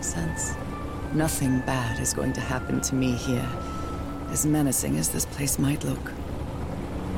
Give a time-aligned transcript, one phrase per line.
[0.00, 0.54] makes sense.
[1.12, 3.46] Nothing bad is going to happen to me here,
[4.30, 6.12] as menacing as this place might look.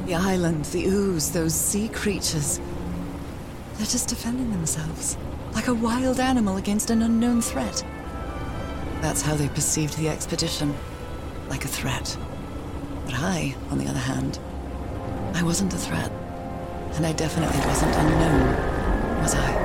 [0.07, 2.59] The island, the ooze, those sea creatures.
[3.75, 5.17] They're just defending themselves,
[5.55, 7.85] like a wild animal against an unknown threat.
[9.01, 10.75] That's how they perceived the expedition,
[11.49, 12.17] like a threat.
[13.05, 14.41] But I, on the other hand,
[15.35, 16.11] I wasn't a threat.
[16.95, 19.62] And I definitely wasn't unknown, was I?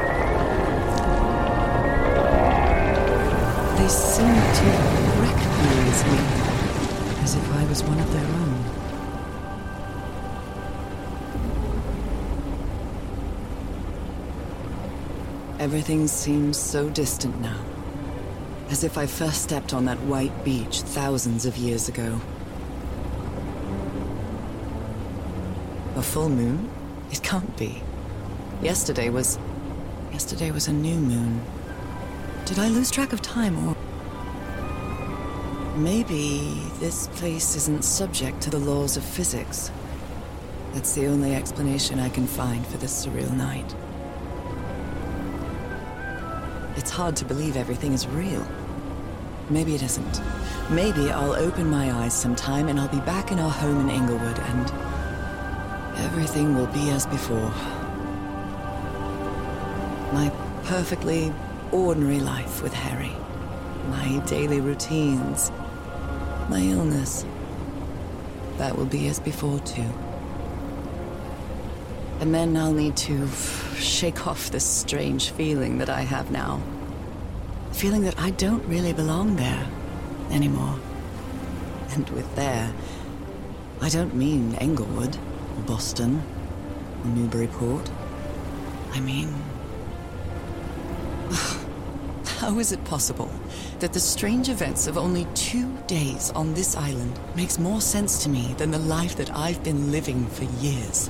[3.88, 4.66] They seemed to
[5.22, 6.20] recognize me,
[7.24, 8.66] as if I was one of their own.
[15.62, 17.64] Everything seems so distant now.
[18.70, 22.20] As if I first stepped on that white beach thousands of years ago.
[25.96, 26.70] A full moon?
[27.10, 27.82] It can't be.
[28.62, 29.40] Yesterday was...
[30.12, 31.42] Yesterday was a new moon.
[32.46, 33.76] Did I lose track of time, or...
[35.78, 39.72] Maybe this place isn't subject to the laws of physics.
[40.74, 43.76] That's the only explanation I can find for this surreal night.
[46.78, 48.44] It's hard to believe everything is real.
[49.52, 50.20] Maybe it isn't.
[50.72, 54.40] Maybe I'll open my eyes sometime and I'll be back in our home in Inglewood
[54.40, 54.72] and
[56.00, 57.52] everything will be as before.
[60.12, 60.32] My
[60.64, 61.32] perfectly
[61.72, 63.16] ordinary life with Harry.
[63.92, 65.52] My daily routines.
[66.50, 67.26] My illness.
[68.58, 69.86] That will be as before, too.
[72.20, 73.28] And then I'll need to
[73.76, 76.62] shake off this strange feeling that I have now.
[77.74, 79.68] Feeling that I don't really belong there
[80.32, 80.80] anymore.
[81.92, 82.74] And with there,
[83.82, 85.16] I don't mean Englewood,
[85.58, 86.24] or Boston,
[87.04, 87.92] or Newburyport.
[88.94, 89.34] I mean.
[92.40, 93.30] How is it possible
[93.80, 98.30] that the strange events of only two days on this island makes more sense to
[98.30, 101.10] me than the life that I've been living for years?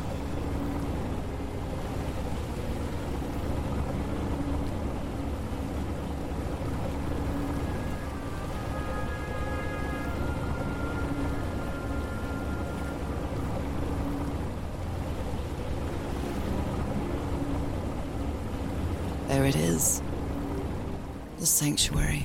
[21.58, 22.24] Sanctuary.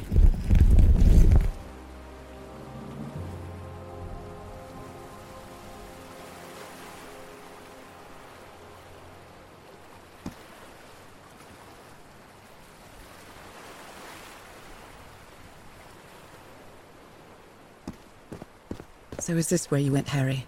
[19.19, 20.47] So is this where you went, Harry?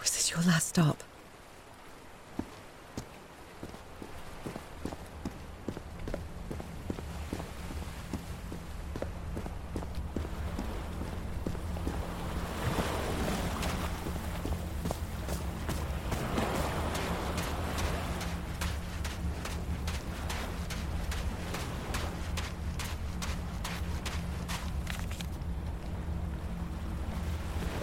[0.00, 1.02] Was this your last stop?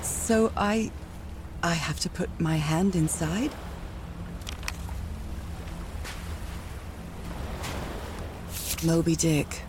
[0.02, 0.92] So I.
[1.62, 3.52] I have to put my hand inside?
[8.84, 9.62] Moby Dick.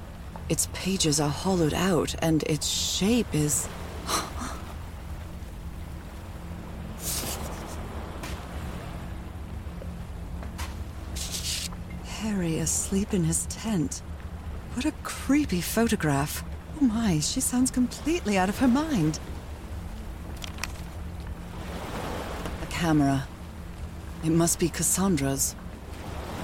[0.48, 3.68] Its pages are hollowed out, and its shape is.
[12.20, 14.00] Harry asleep in his tent.
[14.72, 16.42] What a creepy photograph.
[16.80, 19.20] Oh my, she sounds completely out of her mind.
[22.86, 23.26] Camera.
[24.22, 25.56] It must be Cassandra's.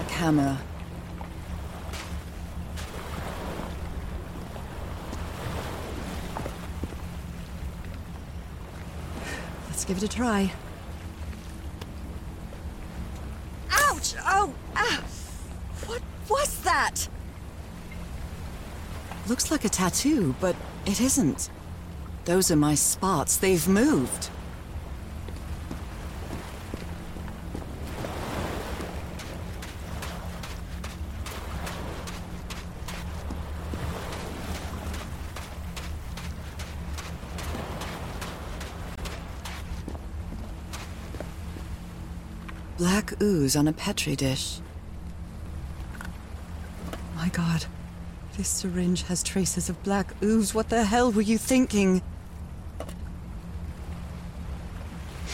[0.00, 0.58] A camera.
[9.68, 10.50] Let's give it a try.
[13.71, 14.16] Ouch!
[14.27, 14.53] Oh!
[14.74, 15.00] Ah!
[15.86, 17.09] What was that?
[19.28, 20.56] Looks like a tattoo, but
[20.86, 21.50] it isn't.
[22.24, 23.36] Those are my spots.
[23.36, 24.28] They've moved.
[42.83, 44.59] black ooze on a petri dish.
[47.15, 47.67] My god,
[48.37, 50.53] this syringe has traces of black ooze.
[50.53, 52.03] What the hell were you thinking?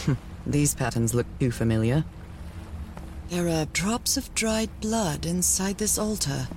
[0.46, 2.04] These patterns look too familiar.
[3.30, 6.48] There are drops of dried blood inside this altar.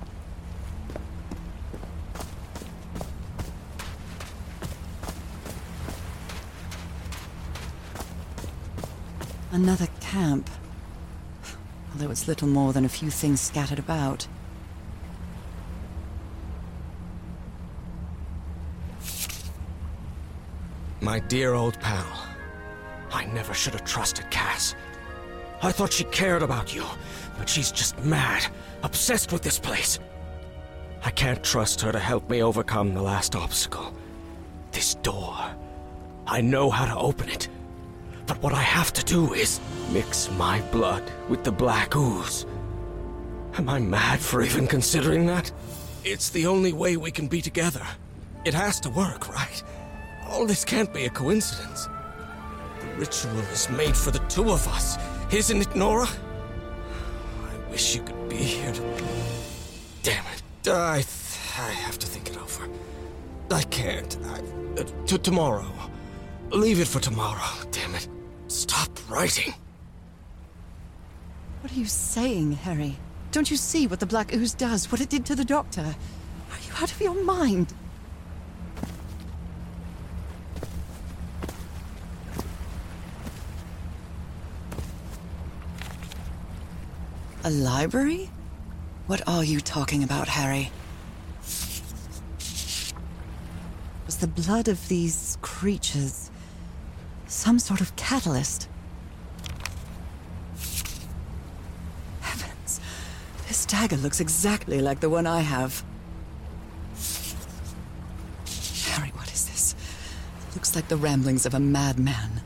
[9.50, 10.50] Another camp.
[12.12, 14.28] It's little more than a few things scattered about.
[21.00, 22.04] My dear old pal.
[23.10, 24.74] I never should have trusted Cass.
[25.62, 26.84] I thought she cared about you,
[27.38, 28.44] but she's just mad,
[28.82, 29.98] obsessed with this place.
[31.02, 33.94] I can't trust her to help me overcome the last obstacle.
[34.70, 35.34] This door.
[36.26, 37.48] I know how to open it.
[38.42, 39.60] What I have to do is
[39.92, 42.44] mix my blood with the black ooze.
[43.54, 45.52] Am I mad for even considering that?
[46.02, 47.86] It's the only way we can be together.
[48.44, 49.62] It has to work, right?
[50.26, 51.86] All this can't be a coincidence.
[52.80, 54.98] The ritual is made for the two of us,
[55.32, 56.08] isn't it, Norah?
[56.08, 58.82] I wish you could be here to...
[60.02, 60.68] Damn it.
[60.68, 62.68] I, th- I have to think it over.
[63.52, 64.18] I can't.
[64.24, 65.72] I, uh, to tomorrow.
[66.50, 68.08] Leave it for tomorrow, damn it.
[68.52, 69.54] Stop writing.
[71.62, 72.98] What are you saying, Harry?
[73.30, 75.80] Don't you see what the Black Ooze does, what it did to the Doctor?
[75.80, 77.72] Are you out of your mind?
[87.44, 88.28] A library?
[89.06, 90.70] What are you talking about, Harry?
[94.04, 96.21] Was the blood of these creatures
[97.32, 98.68] some sort of catalyst?
[102.20, 102.78] Heavens,
[103.48, 105.82] this dagger looks exactly like the one I have.
[108.84, 109.74] Harry, what is this?
[110.54, 112.41] Looks like the ramblings of a madman.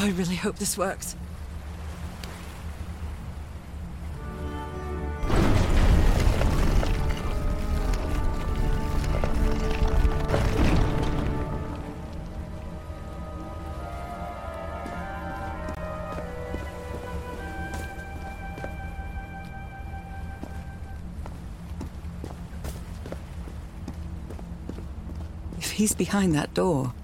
[0.00, 1.16] Oh, I really hope this works.
[25.56, 26.94] If he's behind that door,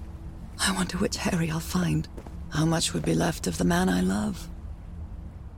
[0.57, 2.07] I wonder which Harry I'll find.
[2.55, 4.47] How much would be left of the man I love?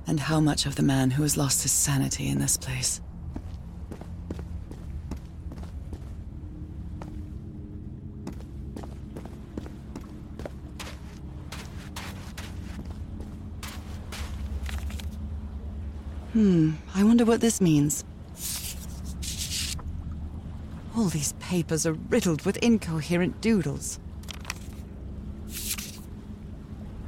[0.08, 3.02] And how much of the man who has lost his sanity in this place?
[16.34, 18.04] Hmm, I wonder what this means.
[20.96, 24.00] All these papers are riddled with incoherent doodles.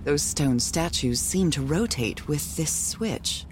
[0.09, 3.45] Those stone statues seem to rotate with this switch.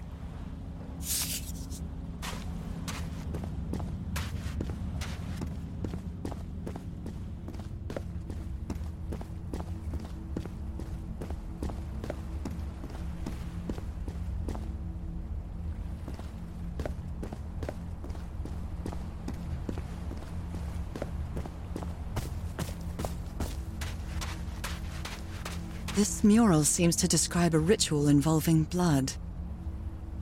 [25.98, 29.14] This mural seems to describe a ritual involving blood.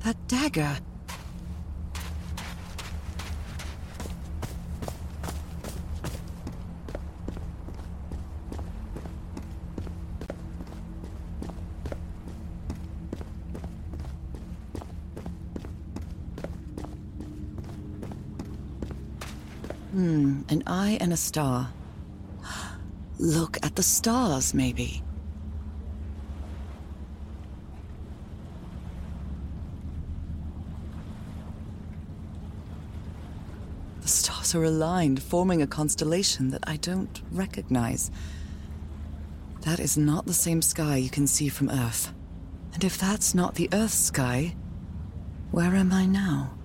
[0.04, 0.78] That dagger.
[19.90, 21.68] Hmm, an eye and a star.
[23.18, 25.02] Look at the stars, maybe.
[34.06, 34.12] The
[34.46, 38.12] stars are aligned, forming a constellation that I don't recognize.
[39.62, 42.12] That is not the same sky you can see from Earth.
[42.72, 44.54] And if that's not the Earth sky,
[45.50, 46.55] where am I now?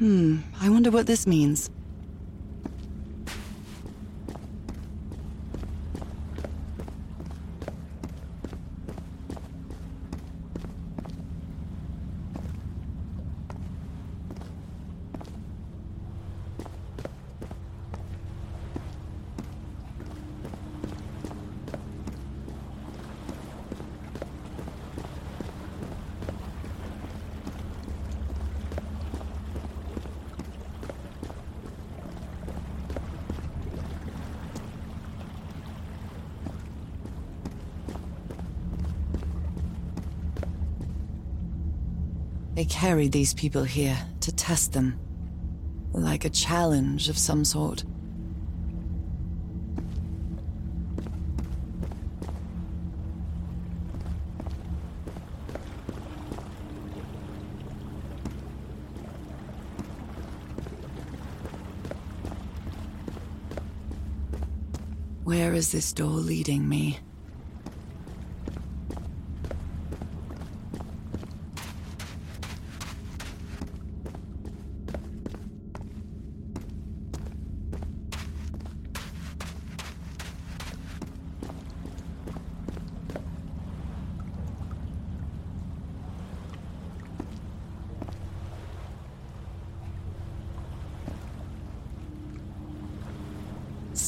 [0.00, 1.68] Hmm, I wonder what this means.
[42.70, 44.98] Carried these people here to test them.
[45.92, 47.84] Like a challenge of some sort.
[65.24, 67.00] Where is this door leading me?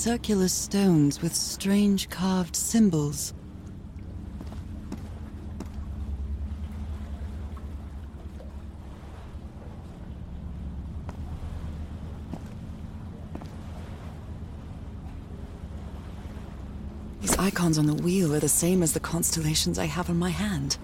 [0.02, 3.34] Circular stones with strange carved symbols.
[17.20, 20.30] These icons on the wheel are the same as the constellations I have on my
[20.30, 20.78] hand.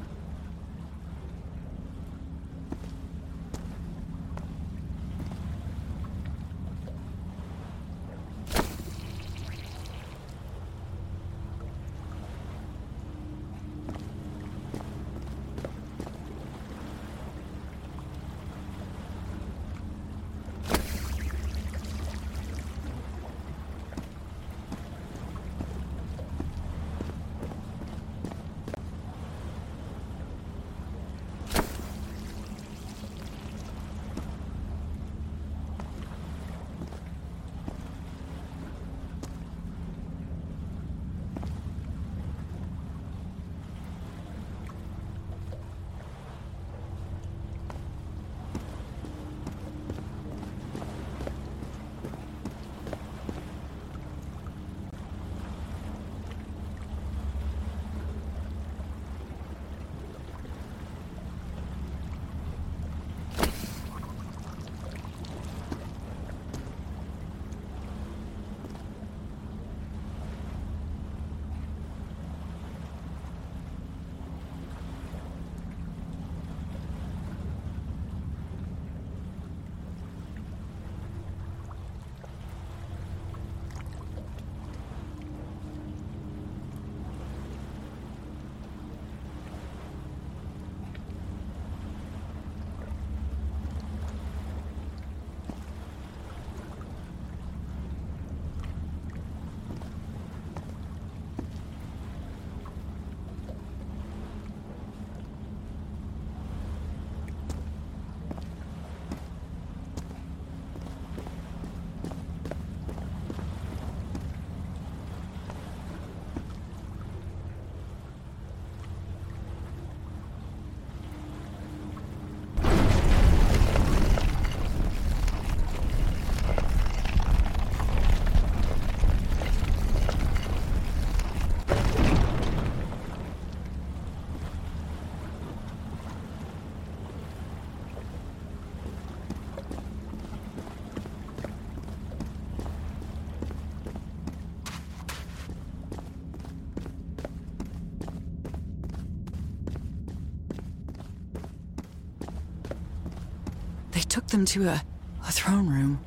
[154.19, 154.83] Took them to a,
[155.29, 156.01] a throne room.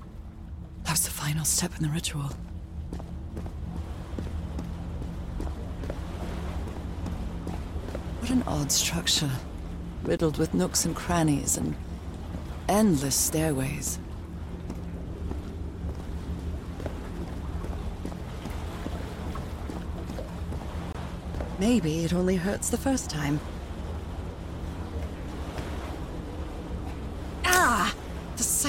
[0.83, 2.29] That was the final step in the ritual.
[8.19, 9.31] What an odd structure.
[10.03, 11.73] Riddled with nooks and crannies and
[12.67, 13.97] endless stairways.
[21.59, 23.39] Maybe it only hurts the first time.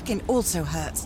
[0.04, 1.04] Bracken also hurts.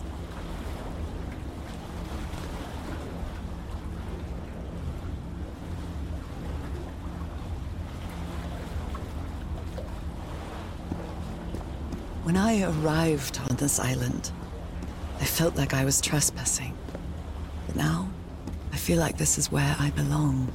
[12.23, 14.31] When I arrived on this island,
[15.21, 16.75] I felt like I was trespassing.
[17.67, 18.09] But now,
[18.73, 20.51] I feel like this is where I belong.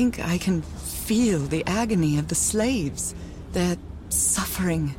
[0.00, 3.14] Think I can feel the agony of the slaves,
[3.52, 3.76] their
[4.08, 4.94] suffering,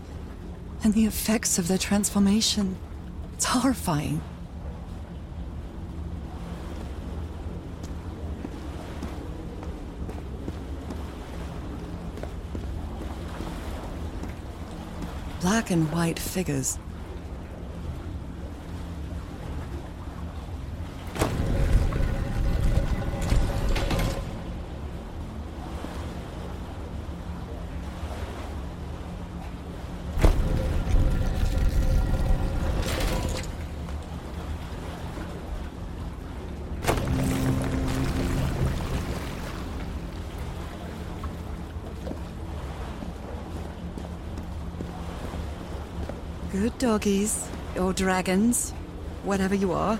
[0.83, 2.77] and the effects of their transformation.
[3.33, 4.21] It's horrifying.
[15.41, 16.77] Black and white figures
[46.81, 48.71] doggies, or dragons,
[49.23, 49.99] whatever you are.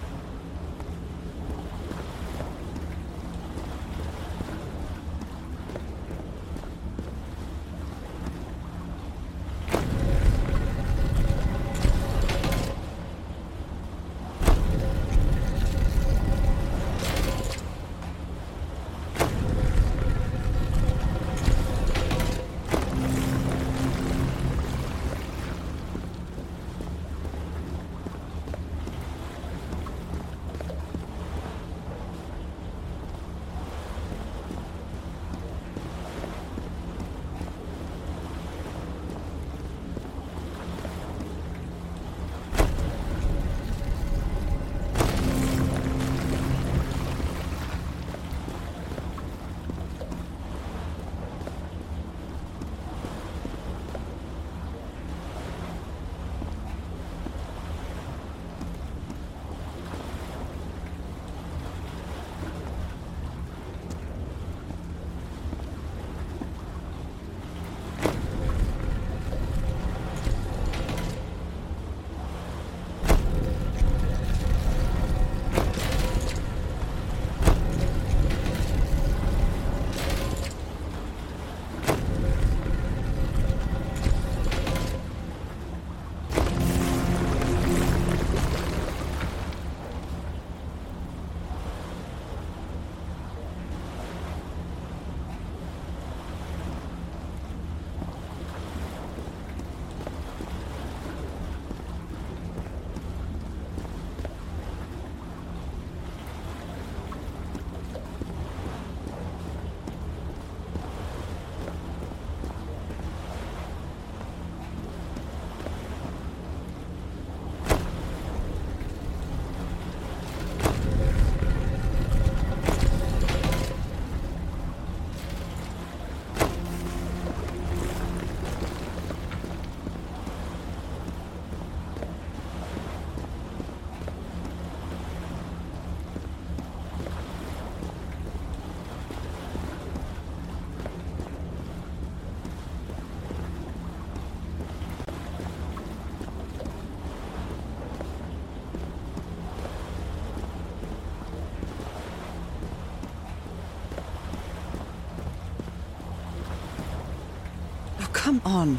[158.52, 158.78] On.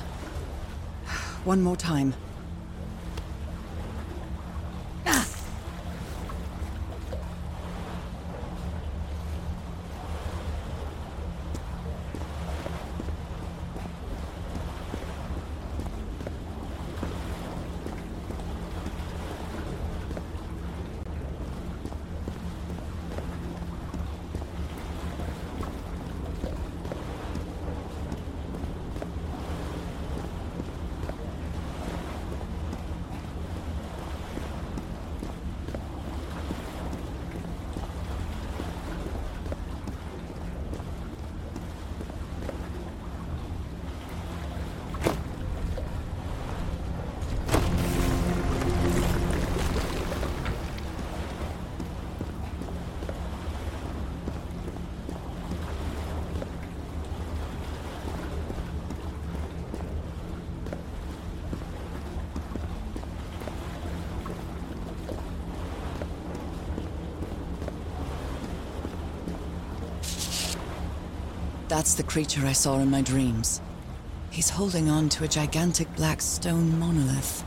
[1.44, 2.14] One more time.
[71.72, 73.62] That's the creature I saw in my dreams.
[74.28, 77.42] He's holding on to a gigantic black stone monolith.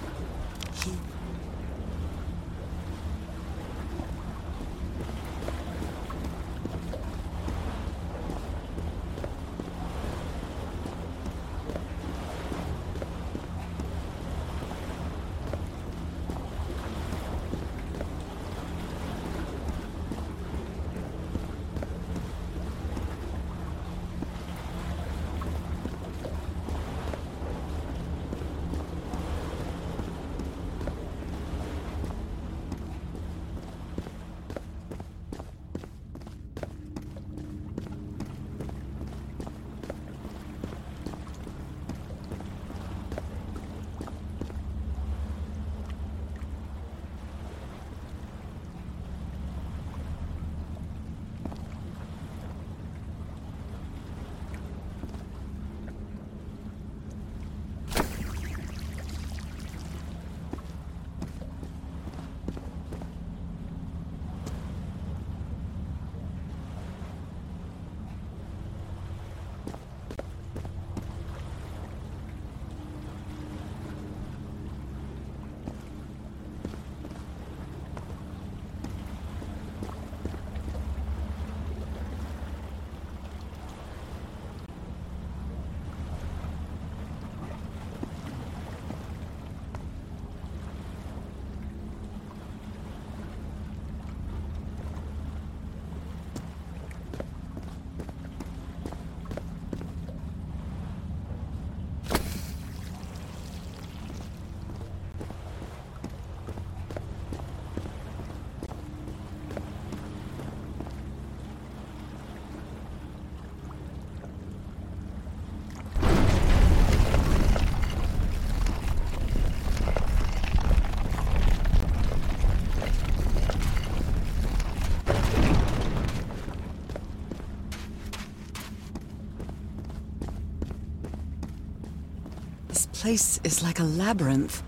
[133.06, 134.64] Place is like a labyrinth.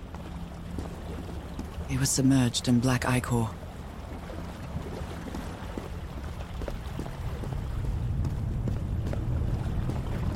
[1.90, 3.48] He was submerged in black ichor.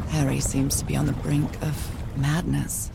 [0.09, 1.77] Harry seems to be on the brink of
[2.17, 2.89] madness.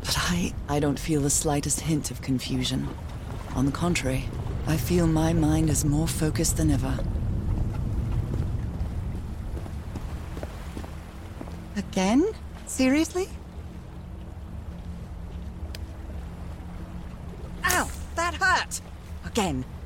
[0.00, 0.52] But I...
[0.68, 2.88] I don't feel the slightest hint of confusion.
[3.54, 4.24] On the contrary,
[4.66, 6.98] I feel my mind is more focused than ever.
[11.76, 12.26] Again?
[12.66, 13.28] Seriously?
[19.38, 19.77] Again.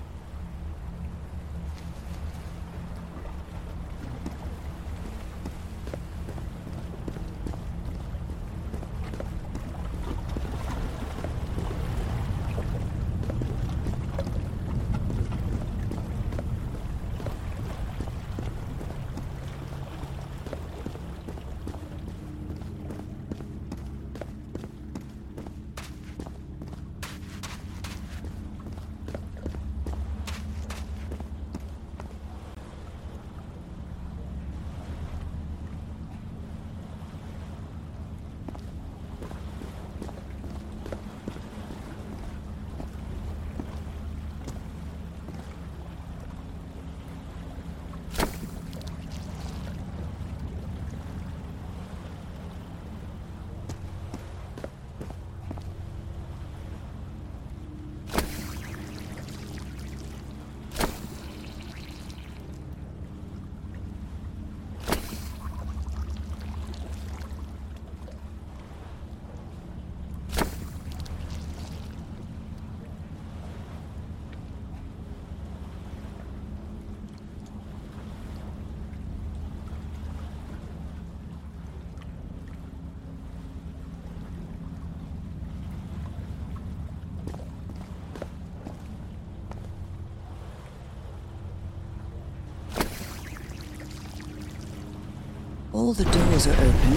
[95.92, 96.94] All the doors are open,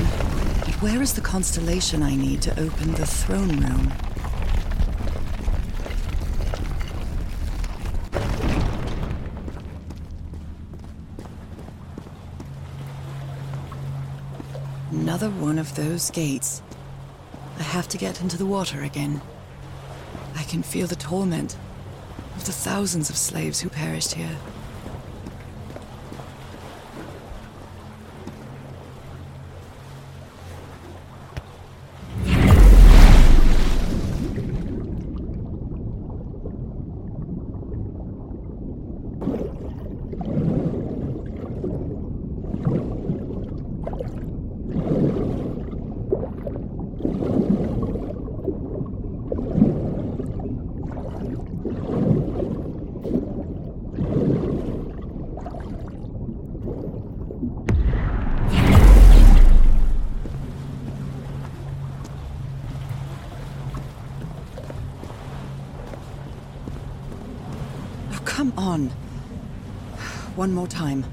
[0.62, 3.91] but where is the constellation I need to open the throne room?
[14.91, 16.62] Another one of those gates.
[17.60, 19.21] I have to get into the water again.
[20.38, 21.58] I can feel the torment
[22.38, 24.38] of the thousands of slaves who perished here.
[68.12, 68.91] Oh, come on.
[70.36, 71.06] One more time.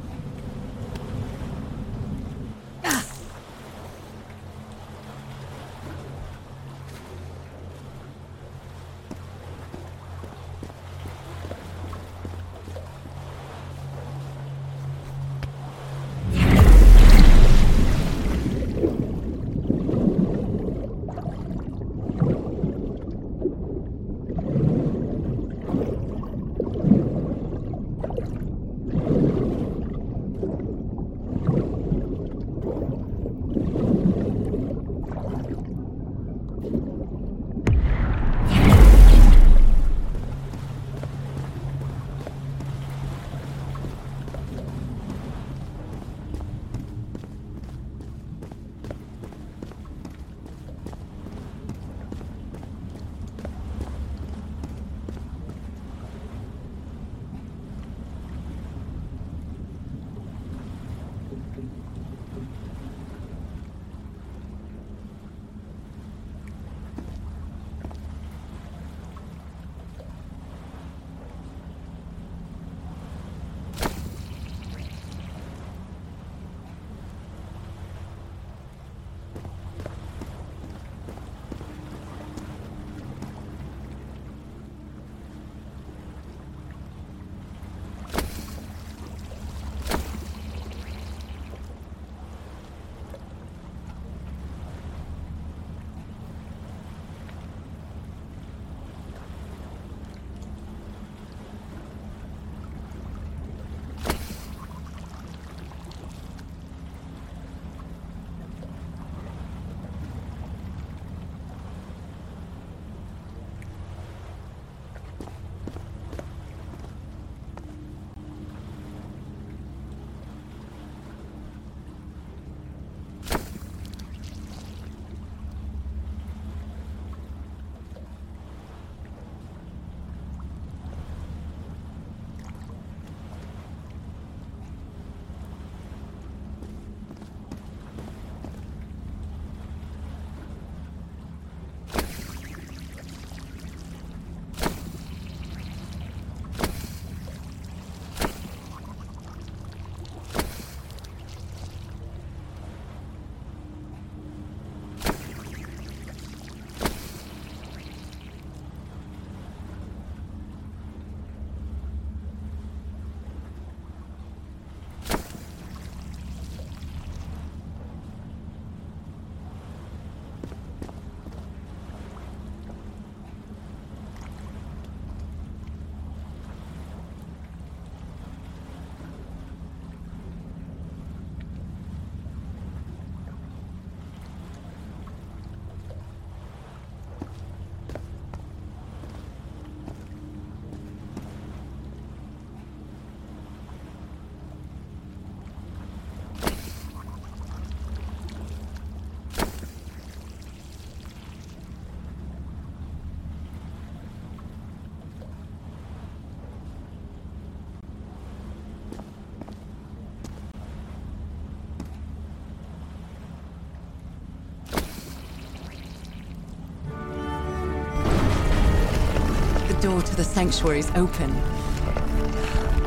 [219.92, 221.31] Door to the sanctuary is open.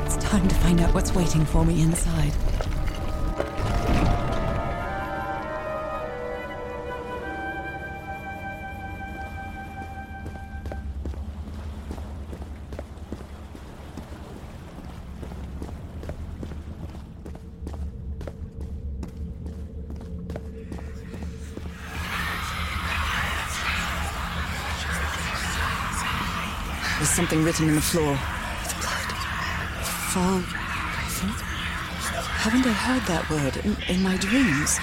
[0.05, 2.33] It's time to find out what's waiting for me inside.
[27.35, 28.11] Something written in the floor.
[28.11, 29.11] With blood.
[30.13, 30.39] Fall.
[32.39, 34.79] Haven't I heard that word in, in my dreams?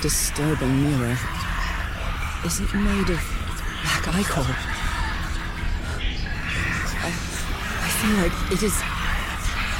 [0.00, 1.49] Disturbing mirror.
[2.42, 3.20] Is it made of
[3.82, 4.40] black ichor?
[7.02, 8.74] I, I feel like it is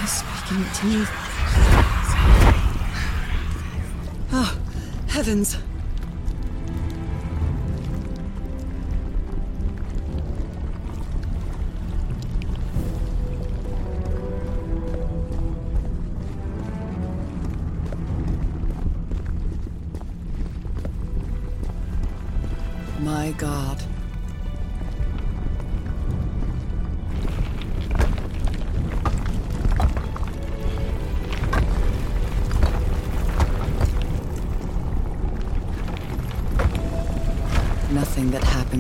[0.07, 1.07] speaking to me.
[4.33, 4.59] Oh, ah,
[5.09, 5.57] heavens!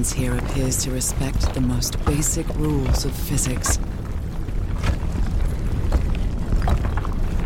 [0.00, 3.78] Happens here appears to respect the most basic rules of physics.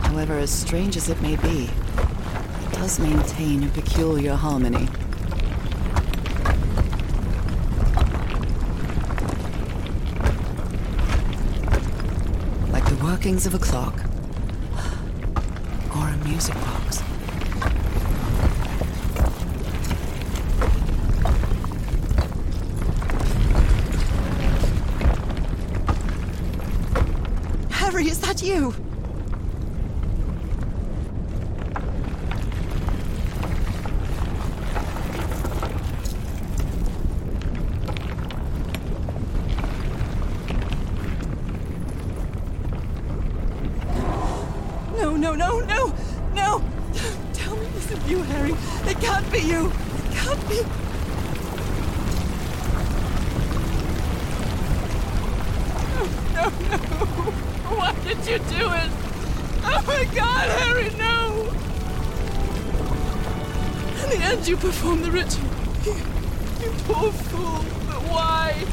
[0.03, 4.87] However, as strange as it may be, it does maintain a peculiar harmony.
[12.71, 13.99] Like the workings of a clock
[15.97, 17.03] or a music box.
[28.45, 28.75] You?
[44.95, 45.95] No, no, no, no,
[46.35, 46.63] no!
[47.33, 48.53] Tell me this is you, Harry.
[48.87, 49.69] It can't be you.
[49.69, 50.84] It can't be.
[58.39, 58.91] Do it?
[59.67, 61.43] Oh my god, Harry, no!
[64.03, 65.49] In the end, you performed the ritual.
[65.85, 65.95] You,
[66.63, 67.65] you poor fool.
[67.87, 68.65] But why?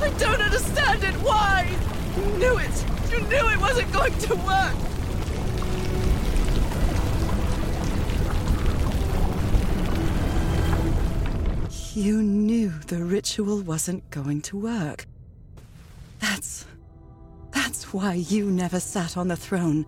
[0.00, 1.14] I don't understand it.
[1.16, 1.68] Why?
[2.16, 2.84] You knew it.
[3.10, 4.74] You knew it wasn't going to work.
[11.94, 15.06] You knew the ritual wasn't going to work.
[16.20, 16.64] That's.
[17.92, 19.84] Why you never sat on the throne.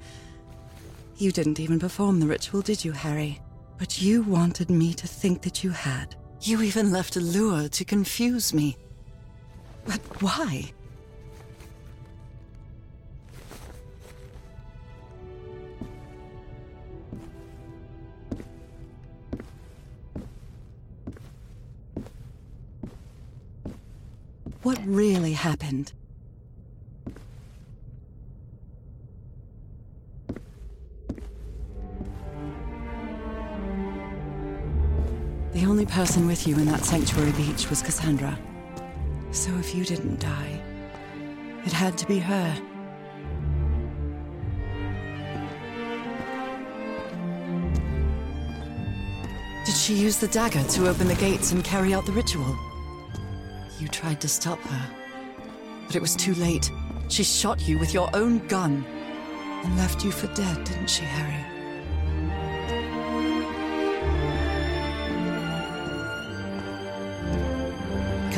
[1.17, 3.41] You didn't even perform the ritual, did you, Harry?
[3.79, 6.15] But you wanted me to think that you had.
[6.43, 8.77] You even left a lure to confuse me.
[9.87, 10.71] But why?
[24.63, 25.95] What really happened?
[35.55, 38.37] The only person with you in that sanctuary beach was Cassandra.
[39.31, 40.61] So if you didn't die,
[41.65, 42.61] it had to be her.
[49.65, 52.59] Did she use the dagger to open the gates and carry out the ritual?
[53.79, 54.91] You tried to stop her,
[55.87, 56.69] but it was too late.
[57.09, 58.85] She shot you with your own gun
[59.63, 61.54] and left you for dead, didn't she, Harry?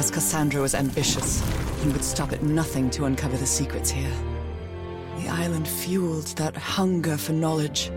[0.07, 1.43] Because Cassandra was ambitious
[1.83, 4.13] and would stop at nothing to uncover the secrets here.
[5.19, 7.91] The island fueled that hunger for knowledge.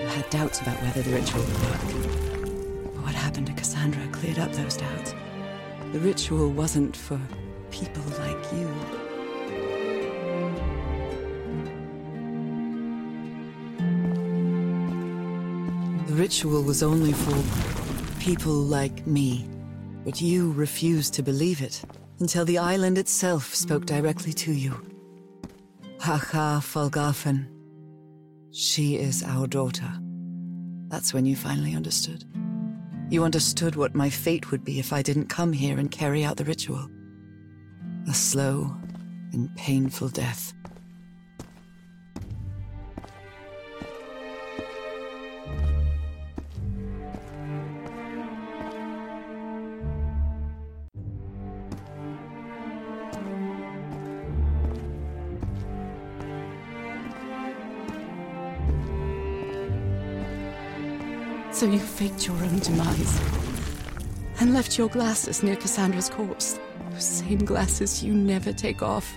[0.00, 1.80] You had doubts about whether the ritual would work.
[2.94, 5.14] But what happened to Cassandra cleared up those doubts.
[5.92, 7.20] The ritual wasn't for
[7.70, 8.68] people like you.
[16.06, 19.46] The ritual was only for people like me.
[20.04, 21.82] But you refused to believe it
[22.20, 24.74] until the island itself spoke directly to you.
[26.00, 27.48] Haha Falgafen.
[28.50, 29.92] She is our daughter.
[30.88, 32.24] That's when you finally understood.
[33.12, 36.38] You understood what my fate would be if I didn't come here and carry out
[36.38, 36.88] the ritual.
[38.08, 38.74] A slow
[39.34, 40.54] and painful death.
[61.62, 63.20] So you faked your own demise
[64.40, 66.58] and left your glasses near Cassandra's corpse.
[66.90, 69.08] Those same glasses you never take off.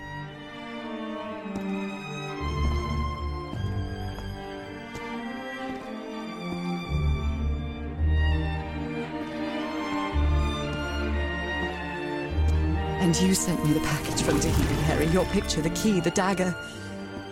[13.01, 15.07] And you sent me the package from Tahiti, Harry.
[15.07, 16.55] Your picture, the key, the dagger.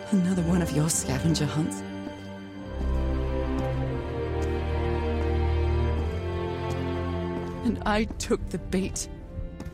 [0.10, 1.84] Another one of your scavenger hunts.
[7.64, 9.08] And I took the bait.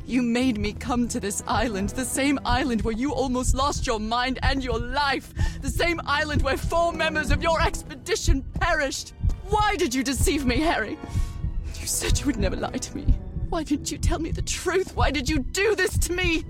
[0.06, 4.00] You made me come to this island, the same island where you almost lost your
[4.00, 9.14] mind and your life, the same island where four members of your expedition perished.
[9.50, 10.98] Why did you deceive me, Harry?
[11.80, 13.06] You said you would never lie to me.
[13.50, 14.96] Why didn't you tell me the truth?
[14.96, 16.46] Why did you do this to me?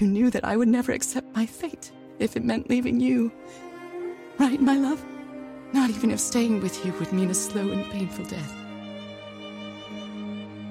[0.00, 3.32] You knew that I would never accept my fate if it meant leaving you.
[4.38, 5.04] Right, my love?
[5.72, 8.54] Not even if staying with you would mean a slow and painful death.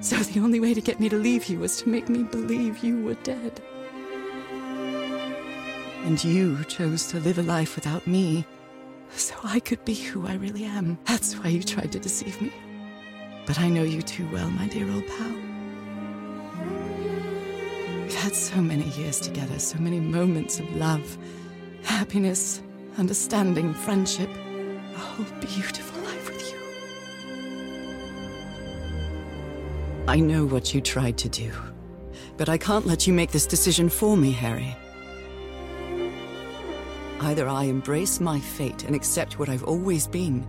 [0.00, 2.84] So the only way to get me to leave you was to make me believe
[2.84, 3.60] you were dead.
[6.04, 8.46] And you chose to live a life without me,
[9.10, 10.98] so I could be who I really am.
[11.04, 12.52] That's why you tried to deceive me.
[13.46, 15.47] But I know you too well, my dear old pal.
[18.18, 21.16] Had so many years together, so many moments of love,
[21.84, 22.60] happiness,
[22.98, 24.28] understanding, friendship.
[24.28, 26.58] A whole beautiful life with you.
[30.08, 31.52] I know what you tried to do,
[32.36, 34.76] but I can't let you make this decision for me, Harry.
[37.20, 40.44] Either I embrace my fate and accept what I've always been,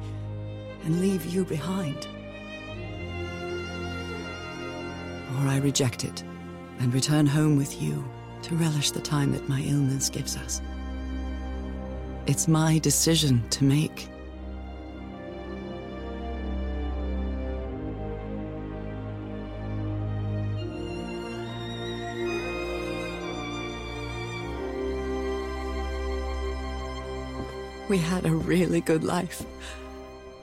[0.86, 2.08] and leave you behind.
[5.38, 6.24] Or I reject it
[6.80, 8.04] and return home with you
[8.42, 10.62] to relish the time that my illness gives us.
[12.26, 14.08] It's my decision to make.
[27.90, 29.44] We had a really good life.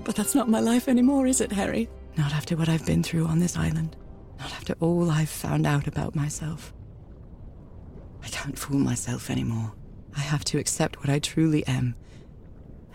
[0.03, 1.89] But that's not my life anymore, is it, Harry?
[2.17, 3.95] Not after what I've been through on this island.
[4.39, 6.73] Not after all I've found out about myself.
[8.23, 9.73] I can't fool myself anymore.
[10.17, 11.95] I have to accept what I truly am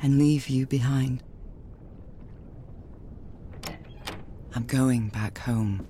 [0.01, 1.23] and leave you behind.
[4.53, 5.87] I'm going back home.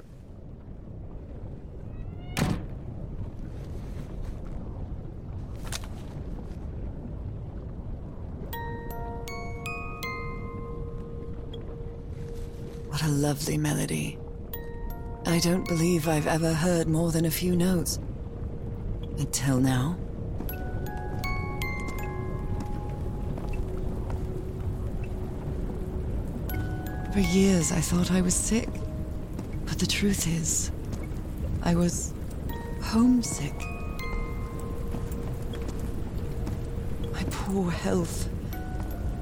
[12.90, 14.21] What a lovely melody.
[15.26, 18.00] I don't believe I've ever heard more than a few notes.
[19.18, 19.98] Until now.
[27.14, 28.70] For years I thought I was sick.
[29.66, 30.72] But the truth is,
[31.62, 32.14] I was
[32.82, 33.58] homesick.
[37.14, 38.28] My poor health,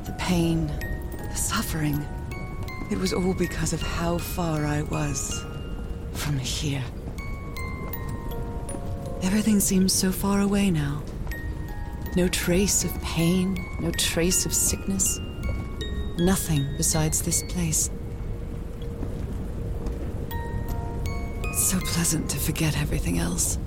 [0.05, 2.05] the pain, the suffering.
[2.89, 5.45] It was all because of how far I was
[6.19, 6.83] from here.
[9.23, 11.01] Everything seems so far away now.
[12.15, 15.19] No trace of pain, no trace of sickness.
[16.17, 17.89] Nothing besides this place.
[21.45, 23.57] It's so pleasant to forget everything else.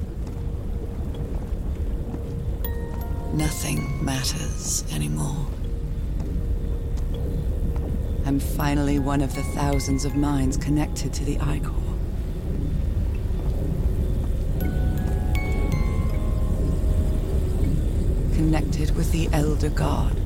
[3.32, 5.46] Nothing matters anymore.
[8.26, 11.81] I'm finally one of the thousands of minds connected to the Ichor.
[18.72, 20.21] Connected with the Elder God.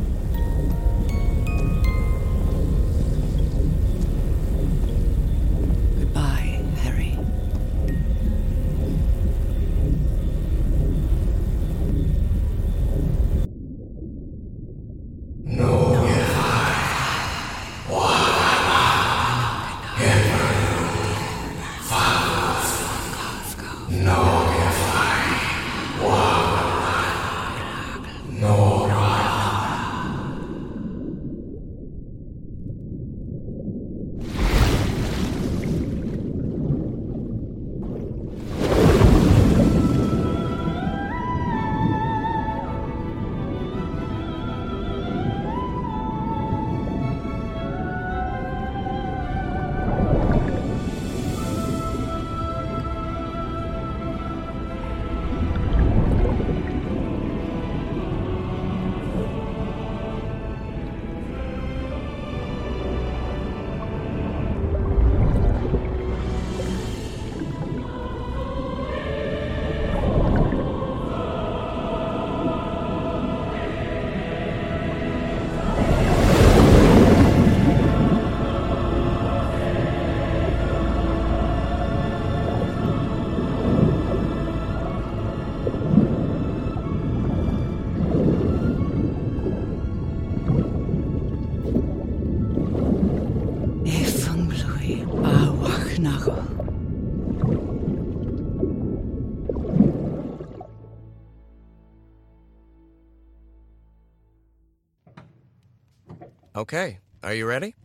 [106.56, 107.74] Okay, are you ready?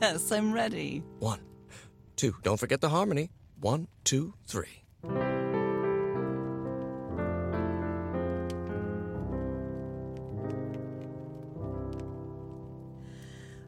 [0.00, 1.02] yes, I'm ready.
[1.18, 1.40] One,
[2.16, 3.32] two, don't forget the harmony.
[3.60, 4.84] One, two, three.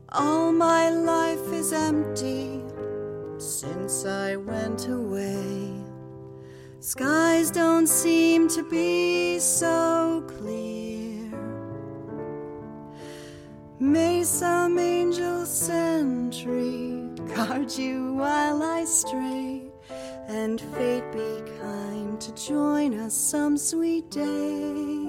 [0.09, 2.63] All my life is empty
[3.37, 5.71] since I went away.
[6.81, 11.02] Skies don't seem to be so clear.
[13.93, 19.61] May some angel sentry guard you while I stray,
[20.29, 25.02] and fate be kind to join us some sweet day.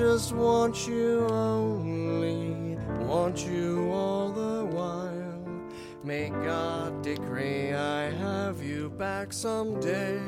[0.00, 2.74] Just want you only,
[3.04, 5.44] want you all the while.
[6.02, 10.19] May God decree I have you back someday.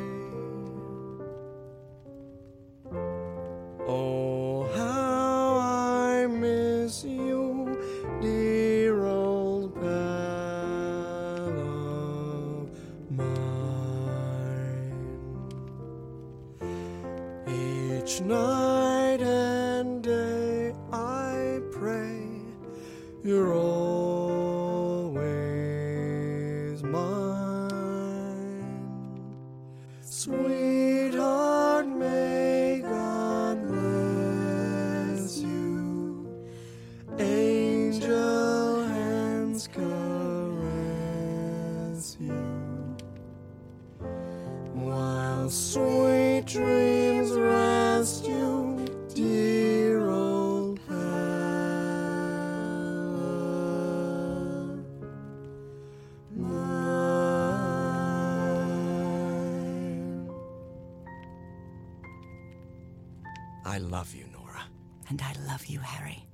[63.72, 64.66] I love you, Norah.
[65.08, 66.26] And I love you, Harry.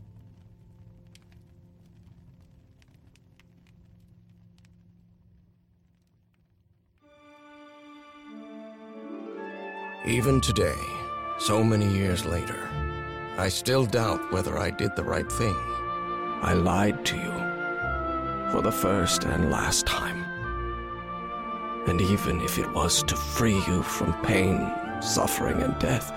[10.05, 10.75] Even today,
[11.39, 12.69] so many years later,
[13.37, 15.55] I still doubt whether I did the right thing.
[16.43, 20.25] I lied to you for the first and last time.
[21.87, 26.13] And even if it was to free you from pain, suffering, and death,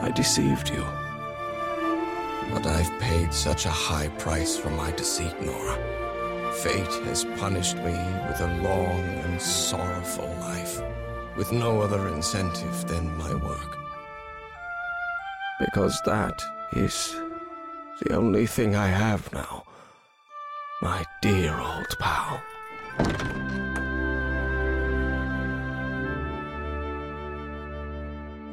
[0.00, 0.84] I deceived you.
[2.52, 6.52] But I've paid such a high price for my deceit, Norah.
[6.54, 7.92] Fate has punished me
[8.28, 10.80] with a long and sorrowful life,
[11.36, 13.78] with no other incentive than my work.
[15.58, 16.42] Because that
[16.72, 17.16] is
[18.02, 19.64] the only thing I have now,
[20.82, 22.42] my dear old pal.